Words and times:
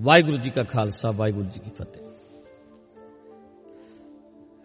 ਵਾਹਿਗੁਰੂ 0.00 0.36
ਜੀ 0.36 0.50
ਕਾ 0.50 0.62
ਖਾਲਸਾ, 0.62 1.10
ਵਾਹਿਗੁਰੂ 1.10 1.44
ਜੀ 1.44 1.60
ਕੀ 1.60 1.70
ਫਤਿਹ। 1.70 2.04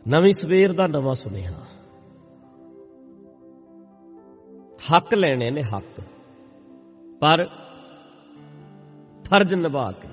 ਨਵੀਂ 0.07 0.33
ਸਵੇਰ 0.33 0.73
ਦਾ 0.73 0.87
ਨਵਾਂ 0.87 1.15
ਸੁਨੇਹਾ। 1.15 1.63
ਹੱਕ 4.87 5.13
ਲੈਣੇ 5.13 5.51
ਨੇ 5.51 5.61
ਹੱਕ, 5.63 6.01
ਪਰ 7.19 7.49
ਫਰਜ਼ 9.25 9.53
ਨਿਭਾ 9.53 9.91
ਕੇ, 9.91 10.07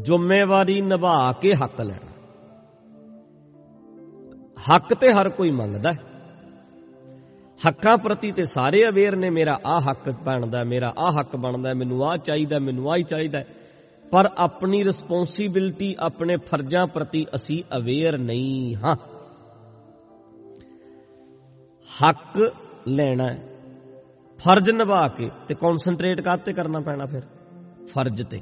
ਜ਼ਿੰਮੇਵਾਰੀ 0.00 0.80
ਨਿਭਾ 0.80 1.32
ਕੇ 1.32 1.54
ਹੱਕ 1.54 1.80
ਲੈਣਾ। 1.80 2.12
ਹੱਕ 4.66 4.94
ਤੇ 4.94 5.12
ਹਰ 5.12 5.30
ਕੋਈ 5.30 5.50
ਮੰਗਦਾ 5.50 5.92
ਹੈ। 5.92 6.15
ਹੱਕਾਂ 7.68 7.98
ਪ੍ਰਤੀ 7.98 8.32
ਤੇ 8.32 8.44
ਸਾਰੇ 8.44 8.88
ਅਵੇਅਰ 8.88 9.16
ਨੇ, 9.16 9.30
ਮੇਰਾ 9.30 9.60
ਆ 9.66 9.78
ਹੱਕ 9.78 10.10
ਬਣਦਾ, 10.10 10.64
ਮੇਰਾ 10.64 10.94
ਆ 10.98 11.10
ਹੱਕ 11.20 11.36
ਬਣਦਾ, 11.36 11.74
ਮੈਨੂੰ 11.74 12.08
ਆ 12.08 12.16
ਚਾਹੀਦਾ, 12.16 12.58
ਮੈਨੂੰ 12.58 12.92
ਆ 12.92 12.96
ਹੀ 12.96 13.02
ਚਾਹੀਦਾ 13.02 13.44
ਪਰ 14.10 14.30
ਆਪਣੀ 14.38 14.84
ਰਿਸਪੌਂਸਿਬਿਲਟੀ 14.84 15.96
ਆਪਣੇ 15.98 16.36
ਫਰਜ਼ਾਂ 16.36 16.86
ਪ੍ਰਤੀ 16.86 17.26
ਅਸੀਂ 17.34 17.62
ਅਵੇਅਰ 17.76 18.18
ਨਹੀਂ 18.18 18.76
ਹਾਂ। 18.76 18.96
ਹੱਕ 22.08 22.52
ਲੈਣਾ 22.88 23.26
ਹੈ। 23.26 23.48
ਫਰਜ਼ 24.38 24.70
ਨਿਭਾ 24.70 25.08
ਕੇ 25.08 25.30
ਤੇ 25.48 25.54
ਕਨਸੈਂਟਰੇਟ 25.54 26.20
ਕਰਤੇ 26.20 26.52
ਕਰਨਾ 26.52 26.80
ਪੈਣਾ 26.80 27.06
ਫਿਰ? 27.06 27.22
ਫਰਜ਼ 27.86 28.22
ਤੇ। 28.22 28.40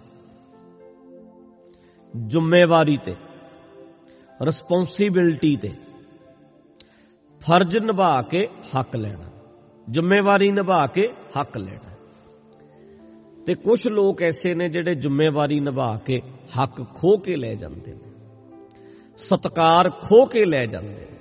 ਜ਼ਿੰਮੇਵਾਰੀ 2.27 2.97
ਤੇ। 2.97 3.17
ਰਿਸਪੌਂਸਿਬਿਲਟੀ 4.43 5.57
ਤੇ। 5.57 5.73
ਫਰਜ਼ 7.47 7.77
ਨਿਭਾ 7.77 8.23
ਕੇ 8.23 8.49
ਹੱਕ 8.71 8.97
ਲੈਣਾ, 8.97 9.31
ਜ਼ਿੰਮੇਵਾਰੀ 9.91 10.51
ਨਿਭਾ 10.53 10.87
ਕੇ 10.87 11.09
ਹੱਕ 11.41 11.57
ਲੈਣਾ। 11.57 11.91
ਤੇ 13.47 13.55
ਕੁਝ 13.55 13.87
ਲੋਕ 13.87 14.23
ਐਸੇ 14.23 14.55
ਨੇ 14.55 14.69
ਜਿਹੜੇ 14.69 14.95
ਜ਼ਿੰਮੇਵਾਰੀ 14.95 15.59
ਨਿਭਾ 15.61 15.97
ਕੇ 16.07 16.21
ਹੱਕ 16.55 16.83
ਖੋ 16.95 17.17
ਕੇ 17.17 17.37
ਲੈ 17.37 17.55
ਜਾਂਦੇ 17.55 17.93
ਨੇ, 17.93 18.11
ਸਤਕਾਰ 19.17 19.91
ਖੋ 19.91 20.25
ਕੇ 20.27 20.45
ਲੈ 20.45 20.65
ਜਾਂਦੇ 20.67 21.07
ਨੇ। 21.11 21.19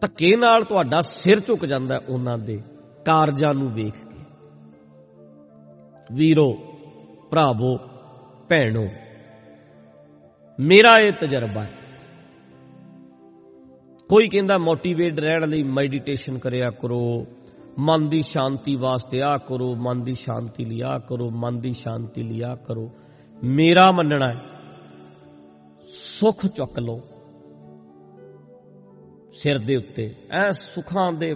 ਧੱਕੇ 0.00 0.36
ਨਾਲ 0.36 0.64
ਤੁਹਾਡਾ 0.64 1.00
ਸਿਰ 1.02 1.40
ਝੁਕ 1.40 1.66
ਜਾਂਦਾ 1.66 2.00
ਉਹਨਾਂ 2.08 2.38
ਦੇ 2.38 2.60
ਕਾਰਜਾਂ 3.04 3.54
ਨੂੰ 3.54 3.72
ਵੇਖ 3.74 3.94
ਕੇ। 3.94 4.20
ਵੀਰੋ, 6.12 6.50
ਭਰਾਵੋ, 7.30 7.76
ਭੈਣੋ, 8.48 8.88
ਮੇਰਾ 10.58 10.98
ਇਹ 10.98 11.12
ਤਜਰਬਾ 11.12 11.62
ਹੈ 11.62 11.82
ਕੋਈ 14.12 14.28
ਕਹਿੰਦਾ 14.28 14.56
ਮੋਟੀਵੇਟ 14.58 15.20
ਰਹਿਣ 15.20 15.48
ਲਈ 15.48 15.62
ਮੈਡੀਟੇਸ਼ਨ 15.62 16.38
ਕਰਿਆ 16.38 16.70
ਕਰੋ, 16.70 17.26
ਮਨ 17.78 18.08
ਦੀ 18.08 18.20
ਸ਼ਾਂਤੀ 18.20 18.74
ਵਾਸਤੇ 18.76 19.22
ਆ 19.22 19.36
ਕਰੋ, 19.38 19.74
ਮਨ 19.76 20.02
ਦੀ 20.02 20.14
ਸ਼ਾਂਤੀ 20.14 20.64
ਲਈ 20.64 20.80
ਆ 20.84 20.98
ਕਰੋ, 20.98 21.28
ਮਨ 21.30 21.60
ਦੀ 21.60 21.72
ਸ਼ਾਂਤੀ 21.72 22.22
ਲਈ 22.22 22.42
ਆ 22.42 22.54
ਕਰੋ। 22.54 22.90
ਮੇਰਾ 23.44 23.92
ਮੰਨਣਾ 23.92 24.28
ਹੈ, 24.28 24.34
ਸੁਖ 25.88 26.46
ਚੁੱਕ 26.46 26.78
ਲਓ 26.78 27.00
ਸਿਰ 29.32 29.58
ਦੇ 29.58 29.76
ਉੱਤੇ। 29.76 30.14
ਐ 30.30 30.50
ਸੁਖਾਂ 30.50 31.12
ਦੇ, 31.12 31.34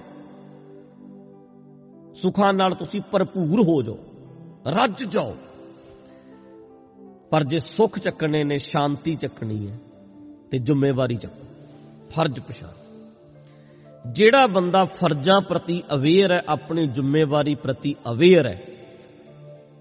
ਸੁਖਾਂ 2.15 2.53
ਨਾਲ 2.53 2.75
ਤੁਸੀਂ 2.75 3.01
ਭਰਪੂਰ 3.11 3.63
ਹੋ 3.63 3.83
ਜਾਓ, 3.83 3.99
ਰੱਜ 4.69 5.05
ਜਾਓ। 5.05 5.35
ਪਰ 7.31 7.45
ਜੇ 7.45 7.59
ਸੁਖ 7.59 7.99
ਚੱਕਣੇ 7.99 8.45
ਨੇ, 8.45 8.59
ਸ਼ਾਂਤੀ 8.59 9.15
ਚੱਕਣੀ 9.15 9.69
ਹੈ, 9.69 9.79
ਤੇ 10.51 10.59
ਜ਼ਿੰਮੇਵਾਰੀ 10.59 11.17
ਚੱਕੋ। 11.17 11.46
ਫਰਜ਼ 12.17 12.41
ਪਛਾਣ। 12.41 12.75
ਜਿਹੜਾ 14.13 14.47
ਬੰਦਾ 14.47 14.85
ਫਰਜ਼ਾਂ 14.85 15.41
ਪ੍ਰਤੀ 15.41 15.83
ਅਵੇਅਰ 15.95 16.33
ਹੈ, 16.33 16.43
ਆਪਣੀ 16.49 16.87
ਜ਼ਿੰਮੇਵਾਰੀ 16.87 17.55
ਪ੍ਰਤੀ 17.55 17.95
ਅਵੇਅਰ 18.11 18.47
ਹੈ, 18.47 18.61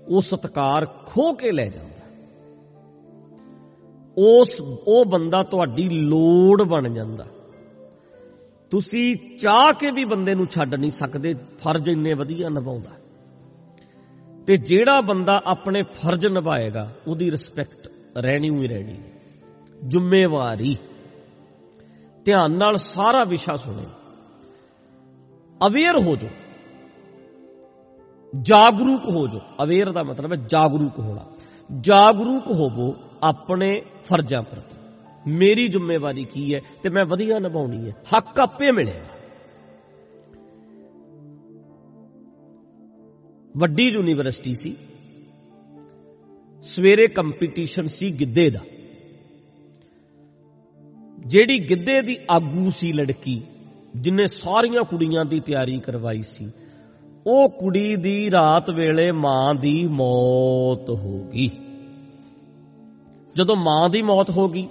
ਉਹ 0.07 0.21
ਸਤਕਾਰ 0.21 0.85
ਖੋ 0.85 1.33
ਕੇ 1.33 1.51
ਲੈ 1.51 1.65
ਜਾਂਦਾ 1.65 1.93
ਉਸ, 4.17 4.61
ਉਹ 4.61 5.05
ਬੰਦਾ 5.05 5.43
ਤੁਹਾਡੀ 5.43 5.87
ਲੋੜ 5.89 6.63
ਬਣ 6.63 6.89
ਜਾਂਦਾ 6.93 7.25
ਤੁਸੀਂ 8.71 9.15
ਚਾਹ 9.37 9.71
ਕੇ 9.73 9.91
ਵੀ 9.91 10.05
ਬੰਦੇ 10.05 10.35
ਨੂੰ 10.35 10.45
ਛੱਡ 10.47 10.75
ਨਹੀਂ 10.75 10.89
ਸਕਦੇ, 10.89 11.33
ਫਰਜ਼ 11.59 11.89
ਇੰਨੇ 11.89 12.13
ਵਧੀਆ 12.13 12.49
ਨਿਭਾਉਂਦਾ 12.49 12.91
ਤੇ 14.47 14.57
ਜਿਹੜਾ 14.57 15.01
ਬੰਦਾ 15.01 15.41
ਆਪਣੇ 15.45 15.83
ਫਰਜ਼ 15.93 16.25
ਨਿਭਾਏਗਾ, 16.27 16.91
ਉਹਦੀ 17.07 17.31
ਰਿਸਪੈਕਟ 17.31 17.89
ਰਹਿਣੀ 18.17 18.49
ਹੀ 18.49 18.67
ਰਹਿਣੀ 18.67 18.97
ਜ਼ਿੰਮੇਵਾਰੀ। 19.87 20.77
ਧਿਆਨ 22.25 22.51
ਨਾਲ 22.51 22.77
ਸਾਰਾ 22.77 23.23
ਵਿਸ਼ਾ 23.23 23.55
ਸੁਣੋ। 23.55 23.83
ਅਵੇਅਰ 25.67 26.01
ਹੋ 26.01 26.15
ਜਾਓ। 26.15 26.29
ਜਾਗਰੂਕ 28.41 29.01
ਹੋ 29.05 29.27
ਜਾਓ। 29.27 29.63
ਅਵੇਅਰ 29.63 29.91
ਦਾ 29.91 30.03
ਮਤਲਬ 30.03 30.31
ਹੈ 30.31 30.37
ਜਾਗਰੂਕ 30.37 30.99
ਹੋਣਾ। 30.99 31.25
ਜਾਗਰੂਕ 31.79 32.47
ਹੋਵੋ 32.47 32.95
ਆਪਣੇ 33.23 33.81
ਫਰਜ਼ਾਂ 34.03 34.43
ਪ੍ਰਤੀ। 34.43 34.75
ਮੇਰੀ 35.27 35.67
ਜ਼ਿੰਮੇਵਾਰੀ 35.67 36.23
ਕੀ 36.23 36.55
ਹੈ 36.55 36.61
ਤੇ 36.83 36.89
ਮੈਂ 36.89 37.05
ਵਧੀਆ 37.05 37.39
ਨਿਭਾਉਣੀ 37.39 37.89
ਹੈ। 37.89 37.95
ਹੱਕ 38.17 38.39
ਆਪੇ 38.39 38.71
ਮਿਲੇਗਾ 38.71 39.15
ਵੱਡੀ 43.57 43.89
ਯੂਨੀਵਰਸਿਟੀ 43.89 44.55
ਸੀ। 44.55 44.75
ਸਵੇਰੇ 46.61 47.07
ਕੰਪੀਟੀਸ਼ਨ 47.07 47.87
ਸੀ 47.87 48.11
ਗਿੱਧੇ 48.11 48.49
ਦਾ। 48.49 48.59
ਜਿਹੜੀ 51.25 51.59
ਗਿੱਧੇ 51.59 52.01
ਦੀ 52.01 52.17
ਆਗੂ 52.31 52.69
ਸੀ 52.69 52.93
ਲੜਕੀ, 52.93 53.41
ਜਿਨੇ 53.95 54.25
ਸਾਰੀਆਂ 54.27 54.83
ਕੁੜੀਆਂ 54.83 55.25
ਦੀ 55.25 55.39
ਤਿਆਰੀ 55.39 55.79
ਕਰਵਾਈ 55.79 56.21
ਸੀ, 56.21 56.51
ਉਹ 57.27 57.49
ਕੁੜੀ 57.49 57.95
ਦੀ 57.95 58.31
ਰਾਤ 58.31 58.69
ਵੇਲੇ 58.69 59.11
ਮਾਂ 59.11 59.53
ਦੀ 59.53 59.87
ਮੌਤ 59.87 60.89
ਹੋ 60.89 61.23
ਗਈ। 61.23 61.49
ਜਦੋਂ 63.35 63.55
ਮਾਂ 63.55 63.89
ਦੀ 63.89 64.01
ਮੌਤ 64.01 64.29
ਹੋ 64.29 64.47
ਗਈ, 64.47 64.67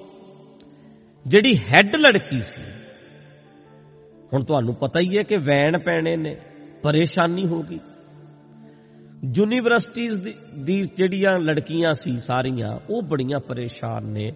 ਜਿਹੜੀ 1.26 1.56
ਹੈੱਡ 1.58 1.96
ਲੜਕੀ 1.96 2.40
ਸੀ, 2.42 2.62
ਹੁਣ 4.32 4.44
ਤੁਹਾਨੂੰ 4.44 4.74
ਪਤਾ 4.74 5.00
ਹੀ 5.00 5.18
ਹੈ 5.18 5.22
ਕਿ 5.22 5.36
ਵੈਣ 5.36 5.78
ਪੈਣੇ 5.78 6.16
ਨੇ, 6.16 6.36
ਪਰੇਸ਼ਾਨੀ 6.82 7.46
ਹੋ 7.46 7.62
ਗਈ। 7.62 7.78
ਯੂਨੀਵਰਸਿਟੀਆਂ 9.36 10.16
ਦੀ 10.62 10.82
ਜਿਹੜੀਆਂ 10.82 11.38
ਲੜਕੀਆਂ 11.38 11.92
ਸੀ 11.94 12.16
ਸਾਰੀਆਂ, 12.18 12.78
ਉਹ 12.90 13.02
ਬੜੀਆਂ 13.02 13.40
ਪਰੇਸ਼ਾਨ 13.40 14.04
ਨੇ। 14.04 14.32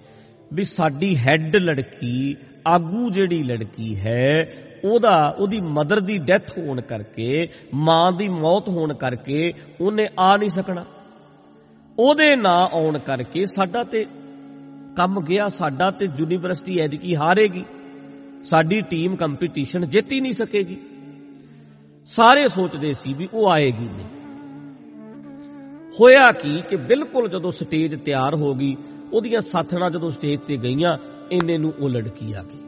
ਵੀ 0.53 0.65
ਸਾਡੀ 0.65 1.17
ਹੈੱਡ 1.17 1.57
ਲੜਕੀ, 1.57 2.37
ਆਗੂ 2.67 3.11
ਜਿਹੜੀ 3.11 3.43
ਲੜਕੀ 3.43 3.97
ਹੈ, 3.97 4.53
ਉਹਦਾ, 4.85 5.37
ਉਹਦੀ 5.39 5.61
ਮਦਰ 5.61 6.01
ਦੀ 6.01 6.19
ਡੈਥ 6.19 6.59
ਹੋਣ 6.59 6.81
ਕਰਕੇ, 6.81 7.49
ਮਾਂ 7.75 8.13
ਦੀ 8.13 8.29
ਮੌਤ 8.29 8.69
ਹੋਣ 8.69 8.95
ਕਰਕੇ 8.95 9.53
ਉਹਨੇ 9.81 10.09
ਆ 10.19 10.37
ਨਹੀਂ 10.37 10.49
ਸਕਣਾ। 10.49 10.85
ਉਹਦੇ 11.99 12.37
ਨਾਂ 12.37 12.69
ਆਉਣ 12.75 12.99
ਕਰਕੇ 12.99 13.47
ਸਾਡਾ 13.47 13.85
ਤੇ 13.85 14.07
ਕੰਮ 14.97 15.21
ਗਿਆ, 15.21 15.49
ਸਾਡਾ 15.49 15.91
ਤੇ 15.91 16.07
ਯੂਨੀਵਰਸਿਟੀ 16.19 16.79
ਐਦਕੀ 16.79 17.17
ਹਾਰੇਗੀ। 17.17 17.65
ਸਾਡੀ 18.45 18.81
ਟੀਮ 18.81 19.17
ਕੰਪੀਟੀਸ਼ਨ 19.17 19.89
ਜਿੱਤ 19.89 20.13
ਹੀ 20.13 20.21
ਨਹੀਂ 20.21 20.33
ਸਕੇਗੀ। 20.33 20.77
ਸਾਰੇ 22.07 22.49
ਸੋਚਦੇ 22.49 22.93
ਸੀ 22.93 23.15
ਵੀ 23.15 23.29
ਉਹ 23.35 23.53
ਆਏਗੀ 23.53 23.89
ਨਹੀਂ। 23.89 24.07
ਹੋਇਆ 26.01 26.33
ਕੀ 26.33 26.63
ਕਿ 26.69 26.77
ਬਿਲਕੁਲ 26.77 27.29
ਜਦੋਂ 27.29 27.51
ਸਟੇਜ 27.51 27.95
ਤਿਆਰ 28.05 28.35
ਹੋ 28.35 28.55
ਗਈ 28.55 28.77
ਉਹਦੀਆਂ 29.13 29.41
ਸਾਥਣਾ 29.41 29.91
ਜਦੋਂ 29.91 30.11
ਸਟੇਜ 30.11 30.41
ਤੇ 30.41 30.57
ਗਈਆਂ, 30.57 30.99
ਇੰਨੇ 31.33 31.59
ਨੂੰ 31.59 31.73
ਉਹ 31.81 31.91
ਲੜਕੀ 31.91 32.33
ਆ 32.33 32.43
ਗਈ। 32.43 32.59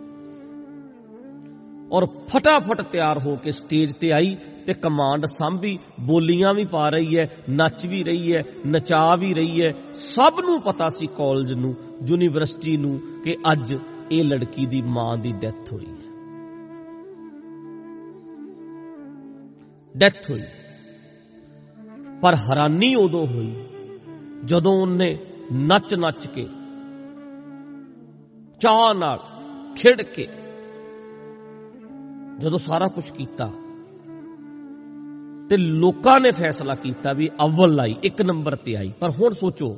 ਔਰ 1.92 2.06
ਫਟਾਫਟ 2.06 2.82
ਤਿਆਰ 2.82 3.18
ਹੋ 3.18 3.36
ਕੇ 3.36 3.52
ਸਟੇਜ 3.52 3.92
ਤੇ 3.92 4.12
ਆਈ 4.12 4.36
ਤੇ 4.66 4.74
ਕਮਾਂਡ 4.74 5.26
ਸੰਭੀ, 5.26 5.78
ਬੋਲੀਆਂ 6.00 6.54
ਵੀ 6.54 6.64
ਪਾ 6.64 6.88
ਰਹੀ 6.88 7.18
ਹੈ, 7.18 7.30
ਨੱਚ 7.50 7.86
ਵੀ 7.86 8.04
ਰਹੀ 8.04 8.36
ਹੈ, 8.36 8.42
ਨਚਾ 8.66 9.16
ਵੀ 9.16 9.34
ਰਹੀ 9.34 9.62
ਹੈ। 9.62 9.74
ਸਭ 9.94 10.40
ਨੂੰ 10.40 10.62
ਪਤਾ 10.62 10.88
ਸੀ 10.88 11.06
ਕਾਲਜ 11.06 11.52
ਨੂੰ, 11.52 11.76
ਯੂਨੀਵਰਸਿਟੀ 12.06 12.76
ਨੂੰ 12.76 13.00
ਕਿ 13.24 13.36
ਅੱਜ 13.52 13.74
ਇਹ 14.10 14.24
ਲੜਕੀ 14.24 14.66
ਦੀ 14.66 14.82
ਮਾਂ 14.82 15.16
ਦੀ 15.16 15.32
ਡੈਥ 15.32 15.72
ਹੋਈ 15.72 15.86
ਹੈ। 15.86 16.10
ਡੈਥ 19.96 20.30
ਹੋਈ। 20.30 20.42
ਪਰ 22.22 22.34
ਹੈਰਾਨੀ 22.34 22.94
ਉਦੋਂ 22.94 23.26
ਹੋਈ 23.26 23.54
ਜਦੋਂ 24.44 24.72
ਉਹਨੇ 24.72 25.18
ਨੱਚ 25.52 25.94
ਨੱਚ 25.94 26.26
ਕੇ 26.26 26.46
ਚਾਹ 28.60 28.94
ਨਾਲ 28.94 29.18
ਖਿੜ 29.76 30.02
ਕੇ 30.02 30.28
ਜਦੋਂ 32.38 32.58
ਸਾਰਾ 32.58 32.88
ਕੁਝ 32.88 33.10
ਕੀਤਾ 33.10 33.50
ਤੇ 35.50 35.56
ਲੋਕਾਂ 35.56 36.20
ਨੇ 36.20 36.30
ਫੈਸਲਾ 36.30 36.74
ਕੀਤਾ 36.74 37.12
ਵੀ 37.12 37.28
ਅਵਲ 37.28 37.80
ਆਈ, 37.80 37.96
ਇੱਕ 38.02 38.22
ਨੰਬਰ 38.22 38.56
ਤੇ 38.56 38.76
ਆਈ। 38.76 38.92
ਪਰ 39.00 39.10
ਹੁਣ 39.10 39.32
ਸੋਚੋ, 39.32 39.76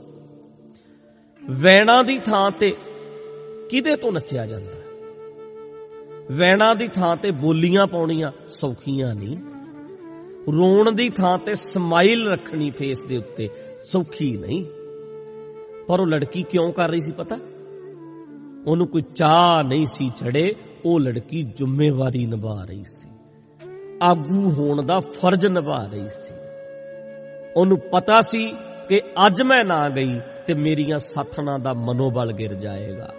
ਵੈਣਾ 1.50 2.02
ਦੀ 2.02 2.18
ਥਾਂ 2.18 2.50
ਤੇ 2.50 2.76
ਕਿਹਦੇ 3.70 3.96
ਤੋਂ 3.96 4.12
ਨੱਚਿਆ 4.12 4.46
ਜਾਂਦਾ? 4.46 4.82
ਵੈਣਾ 6.32 6.74
ਦੀ 6.74 6.88
ਥਾਂ 6.88 7.16
ਤੇ 7.16 7.30
ਬੋਲੀਆਂ 7.30 7.86
ਪਾਉਣੀਆਂ 7.86 8.32
ਸੌਖੀਆਂ 8.48 9.14
ਨਹੀਂ। 9.14 9.36
ਰੋਣ 10.52 10.92
ਦੀ 10.92 11.08
ਥਾਂ 11.08 11.38
ਤੇ 11.38 11.54
ਸਮਾਈਲ 11.54 12.28
ਰੱਖਣੀ 12.28 12.70
ਫੇਸ 12.70 13.04
ਦੇ 13.04 13.16
ਉੱਤੇ 13.16 13.48
ਸੌਖੀ 13.80 14.36
ਨਹੀਂ। 14.36 14.64
ਪਰ 15.88 16.00
ਉਹ 16.00 16.06
ਲੜਕੀ 16.06 16.42
ਕਿਉਂ 16.42 16.72
ਕਰ 16.72 16.88
ਰਹੀ 16.88 17.00
ਸੀ 17.00 17.12
ਪਤਾ? 17.12 17.38
ਉਹਨੂੰ 18.66 18.86
ਕੋਈ 18.86 19.02
ਚਾਹ 19.02 19.62
ਨਹੀਂ 19.62 19.86
ਸੀ 19.86 20.08
ਚੜੇ, 20.08 20.54
ਉਹ 20.84 21.00
ਲੜਕੀ 21.00 21.42
ਜ਼ਿੰਮੇਵਾਰੀ 21.42 22.26
ਨਿਭਾ 22.26 22.64
ਰਹੀ 22.64 22.84
ਸੀ। 22.84 23.10
ਆਗੂ 24.02 24.52
ਹੋਣ 24.52 24.82
ਦਾ 24.82 25.00
ਫਰਜ਼ 25.00 25.46
ਨਿਭਾ 25.46 25.88
ਰਹੀ 25.92 26.08
ਸੀ। 26.08 26.34
ਉਹਨੂੰ 27.56 27.78
ਪਤਾ 27.78 28.20
ਸੀ 28.20 28.54
ਕਿ 28.88 29.00
ਅੱਜ 29.26 29.42
ਮੈਂ 29.42 29.64
ਨਾ 29.64 29.88
ਗਈ 29.88 30.20
ਤੇ 30.46 30.54
ਮੇਰੀਆਂ 30.54 30.98
ਸਾਥਣਾਂ 30.98 31.58
ਦਾ 31.58 31.74
ਮਨੋਬਲ 31.74 32.32
ਗਿਰ 32.32 32.54
ਜਾਏਗਾ। 32.54 33.14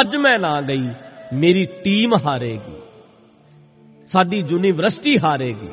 ਅੱਜ 0.00 0.16
ਮੈਂ 0.16 0.38
ਨਾ 0.38 0.60
ਗਈ, 0.60 0.88
ਮੇਰੀ 1.32 1.66
ਟੀਮ 1.66 2.10
ਹਾਰੇਗੀ। 2.26 2.82
ਸਾਡੀ 4.06 4.44
ਯੂਨੀਵਰਸਿਟੀ 4.48 5.18
ਹਾਰੇਗੀ। 5.18 5.68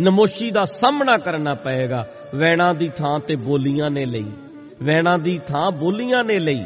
ਨਮੋਸ਼ੀ 0.00 0.50
ਦਾ 0.50 0.64
ਸਾਹਮਣਾ 0.64 1.16
ਕਰਨਾ 1.16 1.54
ਪਏਗਾ। 1.54 2.08
ਵੈਣਾ 2.34 2.72
ਦੀ 2.72 2.88
ਥਾਂ 2.88 3.20
ਤੇ 3.20 3.36
ਬੋਲੀਆਂ 3.36 3.90
ਨੇ 3.90 4.06
ਲਈ। 4.06 4.32
ਵੈਣਾ 4.82 5.16
ਦੀ 5.16 5.40
ਥਾਂ 5.46 5.72
ਬੋਲੀਆਂ 5.72 6.24
ਨੇ 6.24 6.38
ਲਈ। 6.38 6.64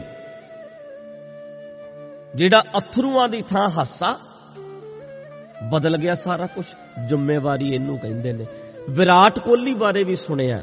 ਜਿਹੜਾ 2.35 2.65
ਅਥਰੂਆਂ 2.79 3.29
ਦੀ 3.29 3.43
ਥਾਂ 3.43 3.71
ਹਾਸਾ, 3.71 4.19
ਬਦਲ 5.71 5.97
ਗਿਆ 5.97 6.15
ਸਾਰਾ 6.15 6.47
ਕੁਝ 6.47 6.67
ਜ਼ਿੰਮੇਵਾਰੀ 7.07 7.75
ਇਹਨੂੰ 7.75 7.99
ਕਹਿੰਦੇ 7.99 8.33
ਨੇ। 8.33 8.47
ਵਿਰਾਟ 8.91 9.39
ਕੋਹਲੀ 9.39 9.75
ਬਾਰੇ 9.75 10.05
ਵੀ 10.05 10.15
ਸੁਣਿਆ। 10.15 10.63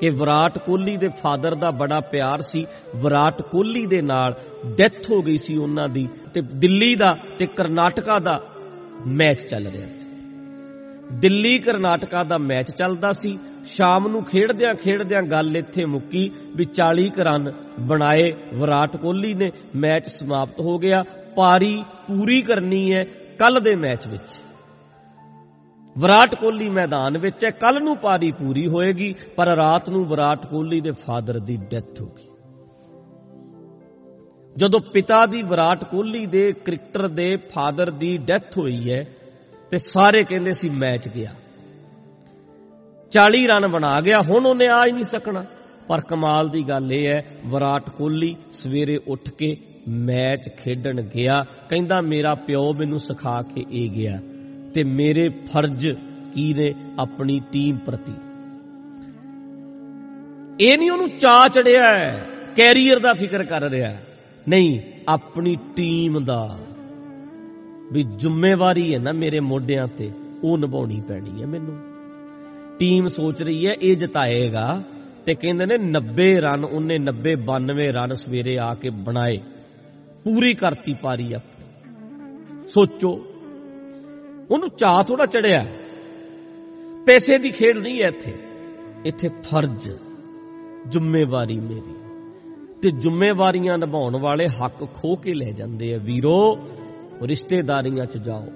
ਕਿ 0.00 0.10
ਵਿਰਾਟ 0.10 0.58
ਕੋਹਲੀ 0.58 0.96
ਦੇ 0.96 1.08
ਫਾਦਰ 1.22 1.54
ਦਾ 1.54 1.70
ਬੜਾ 1.70 2.00
ਪਿਆਰ 2.00 2.40
ਸੀ। 2.40 2.66
ਵਿਰਾਟ 2.96 3.42
ਕੋਹਲੀ 3.42 3.86
ਦੇ 3.86 4.02
ਨਾਲ 4.02 4.34
ਡੈਥ 4.66 5.10
ਹੋ 5.10 5.22
ਗਈ 5.22 5.38
ਸੀ 5.38 5.56
ਉਹਨਾਂ 5.56 5.88
ਦੀ। 5.88 6.08
ਤੇ 6.34 6.40
ਦਿੱਲੀ 6.40 6.94
ਦਾ 6.94 7.16
ਤੇ 7.38 7.46
ਕਰਨਾਟਕਾ 7.46 8.18
ਦਾ 8.18 8.42
ਮੈਚ 9.06 9.40
ਚੱਲ 9.40 9.66
ਰਿਹਾ 9.66 9.86
ਸੀ। 9.86 10.07
ਦਿੱਲੀ 11.12 11.58
ਕਰਨਾਟਕਾ 11.58 12.24
ਦਾ 12.24 12.38
ਮੈਚ 12.38 12.70
ਚੱਲਦਾ 12.70 13.12
ਸੀ। 13.12 13.38
ਸ਼ਾਮ 13.64 14.08
ਨੂੰ 14.08 14.24
ਖੇਡਦਿਆਂ 14.24 14.74
ਖੇਡਦਿਆਂ 14.74 15.22
ਗੱਲ 15.22 15.56
ਇੱਥੇ 15.56 15.84
ਮੁੱਕੀ 15.84 16.30
ਵੀ 16.56 16.64
40 16.64 17.10
ਕ 17.10 17.18
ਰਨ 17.18 17.52
ਬਣਾਏ। 17.80 18.32
ਵਿਰਾਟ 18.54 18.96
ਕੋਹਲੀ 18.96 19.34
ਨੇ 19.34 19.52
ਮੈਚ 19.76 20.06
ਸਮਾਪਤ 20.06 20.60
ਹੋ 20.60 20.78
ਗਿਆ। 20.78 21.04
ਪਾਰੀ 21.36 21.84
ਪੂਰੀ 22.08 22.42
ਕਰਨੀ 22.42 22.94
ਹੈ 22.94 23.04
ਕੱਲ 23.38 23.60
ਦੇ 23.60 23.76
ਮੈਚ 23.76 24.06
ਵਿੱਚ। 24.06 24.34
ਵਿਰਾਟ 25.98 26.34
ਕੋਹਲੀ 26.34 26.68
ਮੈਦਾਨ 26.68 27.18
ਵਿੱਚ 27.18 27.44
ਹੈ। 27.44 27.50
ਕੱਲ 27.50 27.82
ਨੂੰ 27.82 27.96
ਪਾਰੀ 27.96 28.32
ਪੂਰੀ 28.32 28.66
ਹੋਏਗੀ, 28.66 29.14
ਪਰ 29.36 29.46
ਰਾਤ 29.46 29.90
ਨੂੰ 29.90 30.08
ਵਿਰਾਟ 30.08 30.46
ਕੋਹਲੀ 30.46 30.80
ਦੇ 30.80 30.90
ਫਾਦਰ 30.90 31.38
ਦੀ 31.38 31.56
ਡੈਥ 31.56 32.00
ਹੋ 32.00 32.06
ਗਈ। 32.06 32.28
ਜਦੋਂ 34.56 34.80
ਪਿਤਾ 34.80 35.26
ਦੀ 35.26 35.42
ਵਿਰਾਟ 35.42 35.84
ਕੋਹਲੀ 35.84 36.26
ਦੇ 36.26 36.52
ਕ੍ਰਿਕਟਰ 36.52 37.08
ਦੇ 37.08 37.36
ਫਾਦਰ 37.36 37.90
ਦੀ 37.90 38.18
ਡੈਥ 38.18 38.58
ਹੋਈ 38.58 38.92
ਹੈ 38.92 39.06
ਤੇ 39.70 39.78
ਸਾਰੇ 39.78 40.24
ਕਹਿੰਦੇ 40.24 40.52
ਸੀ 40.54 40.68
ਮੈਚ 40.68 41.08
ਗਿਆ। 41.08 41.34
40 43.10 43.46
ਰਨ 43.46 43.68
ਬਣਾ 43.68 44.00
ਗਿਆ, 44.00 44.22
ਹੁਣ 44.30 44.46
ਉਹਨੇ 44.46 44.66
ਆ 44.66 44.86
ਹੀ 44.86 44.92
ਨਹੀਂ 44.92 45.04
ਸਕਣਾ। 45.04 45.44
ਪਰ 45.88 46.00
ਕਮਾਲ 46.00 46.48
ਦੀ 46.48 46.62
ਗੱਲ 46.68 46.92
ਇਹ 46.92 47.08
ਹੈ, 47.08 47.22
ਵਿਰਾਟ 47.46 47.90
ਕੋਹਲੀ 47.90 48.36
ਸਵੇਰੇ 48.52 49.00
ਉੱਠ 49.08 49.30
ਕੇ 49.30 49.56
ਮੈਚ 49.88 50.50
ਖੇਡਣ 50.56 51.02
ਗਿਆ। 51.02 51.44
ਕਹਿੰਦਾ, 51.68 52.00
ਮੇਰਾ 52.00 52.34
ਪਿਓ 52.34 52.72
ਮੈਨੂੰ 52.72 52.98
ਸਿਖਾ 52.98 53.42
ਕੇ 53.42 53.64
ਇਹ 53.70 53.90
ਗਿਆ 53.90 54.18
ਤੇ 54.74 54.84
ਮੇਰੇ 54.84 55.28
ਫਰਜ਼ 55.28 55.86
ਕੀ 56.34 56.54
ਨੇ 56.54 56.74
ਆਪਣੀ 56.98 57.40
ਟੀਮ 57.52 57.76
ਪ੍ਰਤੀ? 57.76 58.12
ਇਹ 60.60 60.78
ਨਹੀਂ 60.78 60.90
ਉਹਨੂੰ 60.90 61.18
ਚਾ 61.18 61.48
ਚੜਿਆ 61.48 62.18
ਕੈਰੀਅਰ 62.56 62.98
ਦਾ 62.98 63.14
ਫਿਕਰ 63.14 63.44
ਕਰ 63.44 63.62
ਰਿਹਾ 63.62 63.96
ਨਹੀਂ, 64.48 64.80
ਆਪਣੀ 65.08 65.56
ਟੀਮ 65.76 66.24
ਦਾ। 66.24 66.58
ਵੀ 67.92 68.02
ਜ਼ਿੰਮੇਵਾਰੀ 68.02 68.94
ਹੈ 68.94 68.98
ਨਾ 68.98 69.12
ਮੇਰੇ 69.12 69.40
ਮੋਢਿਆਂ 69.40 69.88
ਤੇ, 69.88 70.10
ਉਹ 70.44 70.58
ਨਿਭਾਉਣੀ 70.58 71.00
ਪੈਣੀ 71.08 71.42
ਹੈ 71.42 71.46
ਮੈਨੂੰ। 71.46 71.78
ਟੀਮ 72.78 73.06
ਸੋਚ 73.06 73.42
ਰਹੀ 73.42 73.66
ਹੈ, 73.66 73.74
ਇਹ 73.82 73.96
ਜਿਤਾਏਗਾ 73.96 74.82
ਤੇ 75.26 75.34
ਕਹਿੰਦੇ 75.34 75.66
ਨੇ 75.66 75.76
90 75.78 76.36
ਰਨ, 76.36 76.64
ਉਹਨੇ 76.64 76.98
90 76.98 77.36
92 77.36 77.92
ਰਨ 77.92 78.14
ਸਵੇਰੇ 78.14 78.58
ਆ 78.58 78.74
ਕੇ 78.74 78.90
ਬਣਾਏ। 78.90 79.38
ਪੂਰੀ 80.24 80.54
ਕਰਤੀ 80.54 80.94
ਪਾਰੀ 80.94 81.32
ਆਪਣੀ। 81.32 81.64
ਸੋਚੋ, 82.68 83.26
ਉਹਨੂੰ 84.50 84.68
ਚਾਹ 84.68 85.04
ਥੋੜਾ 85.04 85.26
ਚੜਿਆ। 85.26 85.66
ਪੈਸੇ 87.06 87.38
ਦੀ 87.38 87.50
ਖੇਡ 87.50 87.78
ਨਹੀਂ 87.78 88.02
ਹੈ 88.02 88.08
ਇੱਥੇ। 88.08 88.34
ਇੱਥੇ 89.04 89.28
ਫਰਜ਼, 89.28 89.90
ਜ਼ਿੰਮੇਵਾਰੀ 90.88 91.60
ਮੇਰੀ। 91.60 91.94
ਤੇ 92.82 92.90
ਜ਼ਿੰਮੇਵਾਰੀਆਂ 92.90 93.78
ਨਿਭਾਉਣ 93.78 94.16
ਵਾਲੇ 94.16 94.48
ਹੱਕ 94.48 94.86
ਖੋ 94.94 95.16
ਕੇ 95.16 95.34
ਲੈ 95.34 95.50
ਜਾਂਦੇ 95.50 95.94
ਆ। 95.94 95.98
ਵੀਰੋ 95.98 96.58
ਰਿਸ਼ਤੇਦਾਰੀਆਂ 97.22 98.06
'ਚ 98.06 98.18
ਜਾਓ, 98.18 98.46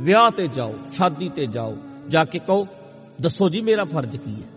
ਵਿਆਹ 0.00 0.30
ਤੇ 0.30 0.46
ਜਾਓ, 0.48 0.74
ਸ਼ਾਦੀ 0.90 1.28
ਤੇ 1.28 1.46
ਜਾਓ, 1.46 1.76
ਜਾ 2.08 2.24
ਕੇ 2.24 2.38
ਕਹੋ, 2.38 2.66
ਦੱਸੋ 3.20 3.48
ਜੀ 3.48 3.60
ਮੇਰਾ 3.60 3.84
ਫਰਜ਼ 3.84 4.16
ਕੀ 4.16 4.34
ਹੈ? 4.34 4.48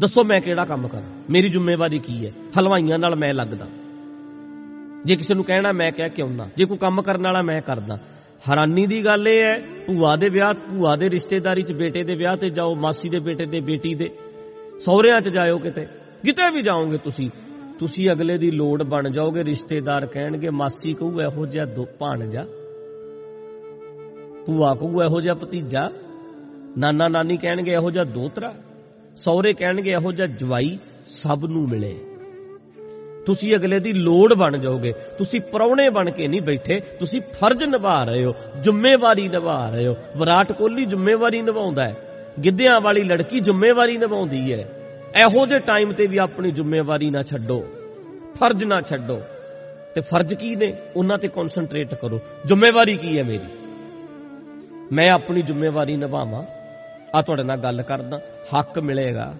ਦੱਸੋ 0.00 0.24
ਮੈਂ 0.24 0.40
ਕਿਹੜਾ 0.40 0.64
ਕੰਮ 0.64 0.88
ਕਰਾਂ? 0.88 1.10
ਮੇਰੀ 1.30 1.48
ਜ਼ਿੰਮੇਵਾਰੀ 1.48 1.98
ਕੀ 1.98 2.26
ਹੈ? 2.26 2.32
ਹਲਵਾਈਆਂ 2.60 2.98
ਨਾਲ 2.98 3.16
ਮੈਂ 3.16 3.34
ਲੱਗਦਾ। 3.34 3.66
ਜੇ 5.04 5.16
ਕਿਸੇ 5.16 5.34
ਨੂੰ 5.34 5.44
ਕਹਿਣਾ 5.44 5.72
ਮੈਂ 5.72 5.92
ਕਹਿ 5.92 6.10
ਕੇ 6.10 6.22
ਆਉਣਾ 6.22 6.48
ਜੇ 6.56 6.64
ਕੋਈ 6.64 6.78
ਕੰਮ 6.78 7.02
ਕਰਨ 7.02 7.22
ਵਾਲਾ 7.22 7.42
ਮੈਂ 7.42 7.60
ਕਰਦਾ, 7.62 7.98
ਹੈਰਾਨੀ 8.48 8.86
ਦੀ 8.86 9.04
ਗੱਲ 9.04 9.28
ਇਹ 9.28 9.42
ਹੈ, 9.42 9.58
ਭੂਆ 9.86 10.16
ਦੇ 10.16 10.28
ਵਿਆਹ, 10.28 10.54
ਭੂਆ 10.54 10.96
ਦੇ 10.96 11.10
ਰਿਸ਼ਤੇਦਾਰੀ 11.10 11.62
'ਚ, 11.62 11.72
ਬੇਟੇ 11.72 12.02
ਦੇ 12.02 12.14
ਵਿਆਹ 12.14 12.36
ਤੇ 12.36 12.50
ਜਾਓ, 12.50 12.74
ਮਾਸੀ 12.74 13.08
ਦੇ 13.08 13.20
ਬੇਟੇ 13.20 13.46
ਦੇ, 13.46 13.60
ਬੇਟੀ 13.60 13.94
ਦੇ 13.94 14.10
ਸਹੁਰਿਆਂ 14.80 15.20
'ਚ 15.20 15.28
ਜਾਇਓ 15.28 15.58
ਕਿਤੇ 15.58 15.86
ਕਿਤੇ 16.24 16.50
ਵੀ 16.54 16.62
ਜਾਓਗੇ 16.62 16.98
ਤੁਸੀਂ 16.98 17.30
ਤੁਸੀਂ 17.78 18.10
ਅਗਲੇ 18.12 18.38
ਦੀ 18.38 18.50
ਲੋੜ 18.50 18.82
ਬਣ 18.82 19.10
ਜਾਓਗੇ, 19.10 19.44
ਰਿਸ਼ਤੇਦਾਰ 19.44 20.06
ਕਹਿਣਗੇ, 20.06 20.50
ਮਾਸੀ 20.50 20.94
ਕਹੂ, 20.94 21.20
ਇਹੋ 21.20 21.46
ਜਿਹਾ 21.46 21.64
ਦੋ 21.64 21.84
ਭਾਣਜਾ। 21.84 22.44
ਭੂਆ 24.46 24.74
ਕਹੂ, 24.74 25.02
ਇਹੋ 25.02 25.20
ਜਿਹਾ 25.20 25.34
ਭਤੀਜਾ। 25.34 25.90
ਨਾਨਾ 26.78 27.08
ਨਾਨੀ 27.08 27.36
ਕਹਿਣਗੇ, 27.36 27.72
ਇਹੋ 27.72 27.90
ਜਿਹਾ 27.90 28.04
ਦੋਤਰਾ। 28.04 28.54
ਸਹੁਰੇ 29.16 29.52
ਕਹਿਣਗੇ, 29.52 29.90
ਇਹੋ 29.90 30.12
ਜਿਹਾ 30.12 30.26
ਜਵਾਈ 30.26 30.78
ਸਭ 31.06 31.44
ਨੂੰ 31.44 31.68
ਮਿਲੇ। 31.68 31.98
ਤੁਸੀਂ 33.26 33.56
ਅਗਲੇ 33.56 33.80
ਦੀ 33.80 33.92
ਲੋੜ 33.92 34.34
ਬਣ 34.34 34.58
ਜਾਓਗੇ। 34.58 34.92
ਤੁਸੀਂ 35.18 35.40
ਪਰੌਣੇ 35.40 35.90
ਬਣ 35.90 36.10
ਕੇ 36.10 36.28
ਨਹੀਂ 36.28 36.42
ਬੈਠੇ। 36.42 36.80
ਤੁਸੀਂ 36.80 37.20
ਫਰਜ਼ 37.20 37.64
ਨਿਭਾ 37.64 38.04
ਰਹੇ 38.04 38.24
ਹੋ, 38.24 38.34
ਜ਼ਿੰਮੇਵਾਰੀ 38.60 39.28
ਨਿਭਾ 39.28 39.70
ਰਹੇ 39.70 39.86
ਹੋ। 39.86 39.94
ਵਿਰਾਟ 40.16 40.52
ਕੋਹਲੀ 40.52 40.84
ਜ਼ਿੰਮੇਵਾਰੀ 40.84 41.42
ਨਿਭਾਉਂਦਾ 41.42 41.88
ਹੈ। 41.88 41.96
ਗਿੱਧਿਆਂ 42.44 42.80
ਵਾਲੀ 42.80 43.02
ਲੜਕੀ 43.02 43.40
ਜ਼ਿੰਮੇਵਾਰੀ 43.40 43.98
ਨਿਭਾਉਂਦੀ 43.98 44.52
ਹੈ। 44.52 44.77
ਇਹੋ 45.18 45.46
ਜਿਹੇ 45.46 45.60
ਟਾਈਮ 45.60 45.92
ਤੇ 45.92 46.06
ਵੀ 46.06 46.16
ਆਪਣੀ 46.16 46.50
ਜ਼ਿੰਮੇਵਾਰੀ 46.50 47.10
ਨਾ 47.10 47.22
ਛੱਡੋ, 47.22 47.64
ਫਰਜ਼ 48.34 48.64
ਨਾ 48.64 48.80
ਛੱਡੋ। 48.80 49.22
ਤੇ 49.94 50.00
ਫਰਜ਼ 50.00 50.34
ਕੀ 50.34 50.56
ਨੇ? 50.56 50.76
ਉਹਨਾਂ 50.96 51.18
ਤੇ 51.18 51.28
ਕਨਸੈਂਟਰੇਟ 51.28 51.94
ਕਰੋ। 51.94 52.20
ਜ਼ਿੰਮੇਵਾਰੀ 52.44 52.96
ਕੀ 52.96 53.18
ਹੈ 53.18 53.24
ਮੇਰੀ? 53.24 53.46
ਮੈਂ 54.92 55.10
ਆਪਣੀ 55.10 55.42
ਜ਼ਿੰਮੇਵਾਰੀ 55.42 55.96
ਨਿਭਾਵਾਂ। 55.96 56.44
ਆ 57.14 57.22
ਤੁਹਾਡੇ 57.22 57.42
ਨਾਲ 57.42 57.56
ਗੱਲ 57.56 57.82
ਕਰਦਾ। 57.82 58.20
ਹੱਕ 58.58 58.78
ਮਿਲੇਗਾ। 58.78 59.34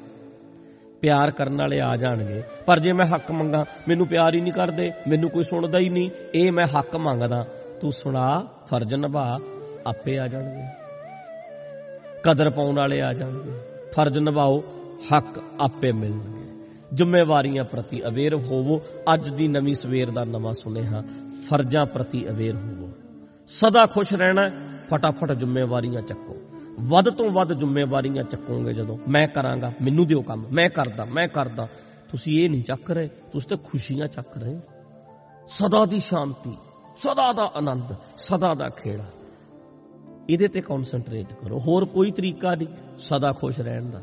ਪਿਆਰ 1.00 1.30
ਕਰਨ 1.30 1.54
ਵਾਲੇ 1.54 1.80
ਆ 1.84 1.96
ਜਾਣਗੇ। 1.96 2.42
ਪਰ 2.66 2.78
ਜੇ 2.78 2.92
ਮੈਂ 2.92 3.06
ਹੱਕ 3.06 3.32
ਮੰਗਾ, 3.32 3.64
ਮੈਨੂੰ 3.88 4.06
ਪਿਆਰ 4.06 4.34
ਹੀ 4.34 4.40
ਨਹੀਂ 4.40 4.52
ਕਰਦੇ, 4.52 4.92
ਮੈਨੂੰ 5.08 5.30
ਕੋਈ 5.30 5.44
ਸੁਣਦਾ 5.44 5.78
ਹੀ 5.78 5.88
ਨਹੀਂ। 5.88 6.10
ਇਹ 6.34 6.52
ਮੈਂ 6.52 6.66
ਹੱਕ 6.66 6.96
ਮੰਗਦਾ। 6.96 7.46
ਤੂੰ 7.80 7.92
ਸੁਣਾ, 7.92 8.48
ਫਰਜ਼ 8.66 8.94
ਨਿਭਾ, 8.94 9.40
ਆਪੇ 9.86 10.18
ਆ 10.18 10.26
ਜਾਣਗੇ। 10.26 10.62
ਕਦਰ 12.22 12.50
ਪਾਉਣ 12.50 12.76
ਵਾਲੇ 12.76 13.02
ਆ 13.02 13.12
ਜਾਣਗੇ। 13.12 13.50
ਫਰਜ਼ 13.92 14.18
ਨਿਭਾਓ। 14.18 14.64
ਹੱਕ 15.14 15.42
ਆਪੇ 15.60 15.92
ਮਿਲਣਗੇ। 15.92 16.66
ਜ਼ਿੰਮੇਵਾਰੀਆਂ 16.94 17.64
ਪ੍ਰਤੀ 17.64 18.06
ਅਵੇਅਰ 18.06 18.34
ਹੋਵੋ। 18.34 18.80
ਅੱਜ 19.14 19.28
ਦੀ 19.28 19.48
ਨਵੀਂ 19.48 19.74
ਸਵੇਰ 19.74 20.10
ਦਾ 20.10 20.24
ਨਵਾਂ 20.24 20.52
ਸੁਨੇਹਾ, 20.52 21.02
ਫਰਜ਼ਾਂ 21.48 21.86
ਪ੍ਰਤੀ 21.86 22.28
ਅਵੇਅਰ 22.28 22.56
ਹੋਵੋ। 22.56 22.90
ਸਦਾ 23.46 23.86
ਖੁਸ਼ 23.86 24.14
ਰਹਿਣਾ, 24.14 24.50
ਫਟਾਫਟ 24.90 25.32
ਜ਼ਿੰਮੇਵਾਰੀਆਂ 25.32 26.02
ਚੱਕੋ। 26.02 26.36
ਵੱਧ 26.80 27.10
ਤੋਂ 27.10 27.30
ਵੱਧ 27.30 27.52
ਜ਼ਿੰਮੇਵਾਰੀਆਂ 27.52 28.24
ਚੱਕੋਗੇ 28.24 28.72
ਜਦੋਂ, 28.72 28.98
ਮੈਂ 29.08 29.28
ਕਰਾਂਗਾ, 29.28 29.72
ਮੈਨੂੰ 29.82 30.06
ਦਿਓ 30.06 30.22
ਕੰਮ, 30.22 30.44
ਮੈਂ 30.52 30.70
ਕਰਦਾ 30.70 31.04
ਮੈਂ 31.04 31.28
ਕਰਦਾ। 31.28 31.68
ਤੁਸੀਂ 32.08 32.44
ਇਹ 32.44 32.50
ਨਹੀਂ 32.50 32.62
ਚੱਕ 32.62 32.90
ਰਹੇ, 32.90 33.08
ਤੁਸੀਂ 33.32 33.48
ਤਾਂ 33.48 33.56
ਖੁਸ਼ੀਆਂ 33.56 34.08
ਚੱਕ 34.08 34.38
ਰਹੇ 34.38 34.54
ਹੋ। 34.54 34.60
ਸਦਾ 35.48 35.86
ਦੀ 35.86 36.00
ਸ਼ਾਂਤੀ, 36.00 36.52
ਸਦਾ 36.96 37.32
ਦਾ 37.32 37.50
ਆਨੰਦ, 37.54 37.94
ਸਦਾ 38.18 38.54
ਦਾ 38.54 38.68
ਖੇੜਾ। 38.68 39.04
ਇਹਦੇ 40.30 40.48
ਤੇ 40.48 40.60
ਕਨਸੈਂਟਰੇਟ 40.60 41.32
ਕਰੋ। 41.32 41.58
ਹੋਰ 41.58 41.84
ਕੋਈ 41.84 42.10
ਤਰੀਕਾ 42.10 42.54
ਨਹੀਂ, 42.54 42.68
ਸਦਾ 42.98 43.32
ਖੁਸ਼ 43.32 43.60
ਰਹਿਣ 43.60 43.90
ਦਾ। 43.90 44.02